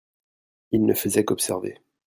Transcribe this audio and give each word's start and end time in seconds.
il 0.71 0.83
ne 0.87 0.95
faisait 0.95 1.23
qu'observer. 1.25 1.79